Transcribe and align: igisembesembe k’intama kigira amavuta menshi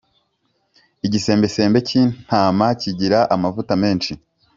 igisembesembe 1.05 1.79
k’intama 1.87 2.67
kigira 2.81 3.19
amavuta 3.35 3.73
menshi 3.83 4.11